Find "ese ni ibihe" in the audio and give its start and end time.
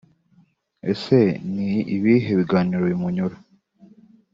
0.91-2.31